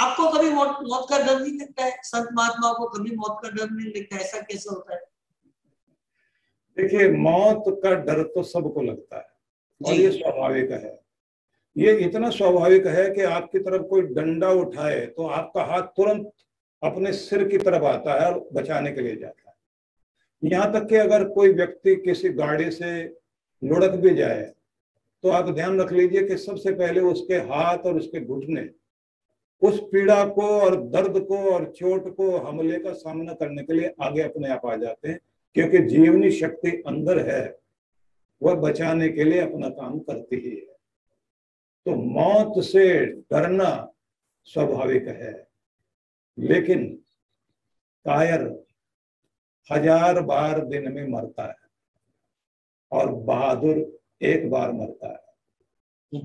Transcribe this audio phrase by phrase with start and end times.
[0.00, 1.92] आपको कभी मौत मौत का डर नहीं लगता है?
[2.02, 5.00] संत महात्माओं को कभी मौत का डर नहीं लगता ऐसा कैसे होता है?
[6.76, 9.28] देखिए मौत का डर तो सबको लगता है।
[9.80, 10.98] और ये स्वाभाविक है।
[11.76, 16.30] ये इतना स्वाभाविक है कि आपकी तरफ़ कोई डंडा उठाए तो आपका हाथ तुरंत
[16.82, 19.56] अपने सिर की तरफ़ आता है और बचाने के लिए जाता है।
[20.42, 22.92] यहाँ तक कि अगर कोई व्यक्ति किसी गाड़ी से
[23.62, 24.42] लुढ़क भी जाए
[25.24, 28.62] तो आप ध्यान रख लीजिए कि सबसे पहले उसके हाथ और उसके घुटने
[29.62, 33.94] उस पीड़ा को और दर्द को और चोट को हमले का सामना करने के लिए
[34.02, 35.18] आगे अपने आप आ जाते हैं,
[35.56, 37.42] क्योंकि जीवनी शक्ति अंदर है,
[38.42, 40.76] वह बचाने के लिए अपना काम करती ही है।
[41.86, 43.70] तो मौत से डरना
[44.48, 45.32] स्वाभाविक है,
[46.38, 46.86] लेकिन
[48.06, 48.42] कायर
[49.70, 51.68] हज़ार बार दिन में मरता है
[52.92, 53.76] और बहादुर
[54.22, 56.22] एक बार मरता है।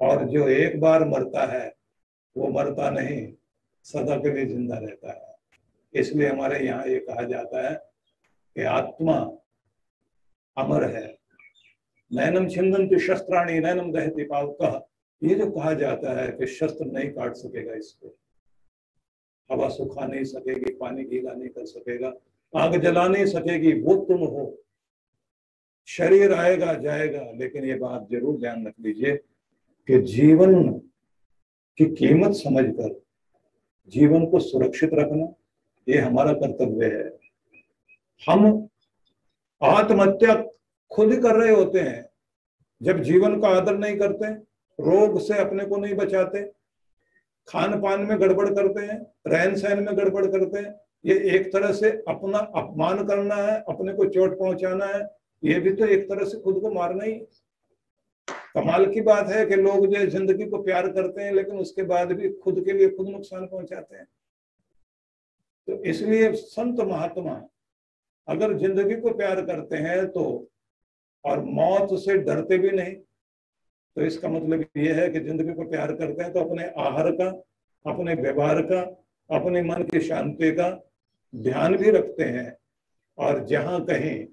[0.00, 1.66] और जो एक बार मरता है
[2.38, 3.32] वो मरता नहीं,
[3.86, 5.36] सदा के लिए ज़िंदा रहता है।
[5.94, 7.74] इसलिए हमारे यहाँ ये कहा जाता है
[8.56, 9.16] कि आत्मा
[10.56, 11.06] अमर है।
[12.10, 14.86] नैनम छिंदन शस्त्राणी, नैनम दहती पावक।
[15.22, 18.16] ये जो कहा जाता है कि शस्त्र नहीं काट सकेगा इसको।
[19.50, 22.12] हवा सुखा नहीं सकेगी, पानी गीला नहीं कर सकेगा,
[22.52, 24.44] आग जला नहीं सकेगी, वो तुम हो।
[25.88, 29.14] शरीर आएगा, जाएगा, लेकिन ये बात ज़रूर ध्यान रख लीजिए
[29.88, 30.80] कि जीवन
[31.78, 33.02] की कीमत समझकर
[33.88, 35.26] जीवन को सुरक्षित रखना,
[35.88, 37.18] ये हमारा कर्तव्य है।
[38.26, 38.68] हम
[39.62, 40.34] आत्महत्या
[40.90, 42.08] खुद कर रहे होते हैं।
[42.82, 44.32] जब जीवन का आदर नहीं करते,
[44.78, 46.42] रोग से अपने को नहीं बचाते
[47.48, 51.72] खान पान में गड़बड़ करते हैं रहन सहन में गड़बड़ करते हैं, ये एक तरह
[51.72, 55.00] से अपना अपमान करना है, अपने को चोट पहुंचाना है,
[55.44, 57.12] ये भी तो एक तरह से खुद को मारना ही
[58.58, 62.12] कमाल की बात है कि लोग जो ज़िंदगी को प्यार करते हैं, लेकिन उसके बाद
[62.12, 64.06] भी खुद के लिए खुद नुकसान पहुंचाते हैं।
[65.68, 67.42] तो इसलिए संत महात्मा,
[68.28, 70.24] अगर ज़िंदगी को प्यार करते हैं तो
[71.24, 72.94] और मौत से डरते भी नहीं
[73.96, 77.28] तो इसका मतलब ये है कि ज़िंदगी को प्यार करते हैं तो अपने आहार का,
[77.84, 78.80] अपने व्यवहार का,
[79.30, 80.68] अपने मन की शांति का
[81.34, 82.56] ध्यान भी रखते हैं।
[83.18, 84.26] और जहाँ कहीं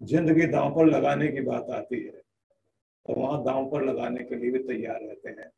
[0.00, 2.20] ज़िंदगी दांव पर लगाने की बात आती है
[3.10, 5.50] तो वहाँ दांव पर लगाने के लिए भी तैयार रहते हैं,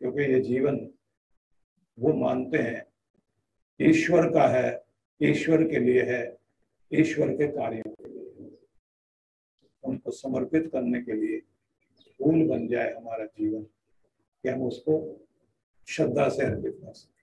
[0.00, 0.76] क्योंकि ये जीवन
[1.98, 2.84] वो मानते हैं,
[3.80, 4.84] ईश्वर का है,
[5.20, 6.38] ईश्वर के लिए है,
[6.90, 8.50] ईश्वर के कार्यों के लिए
[9.84, 11.40] उनको समर्पित करने के लिए
[12.18, 14.96] फूल बन जाए हमारा जीवन, कि हम उसको
[15.88, 17.22] श्रद्धा से अर्पित कर सकें।